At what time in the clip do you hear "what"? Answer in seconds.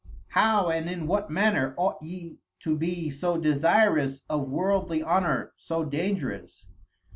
1.05-1.29